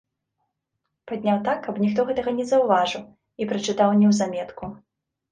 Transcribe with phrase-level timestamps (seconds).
[1.09, 3.03] Падняў так, каб ніхто гэтага не заўважыў,
[3.45, 4.71] і прачытаў неўзаметку.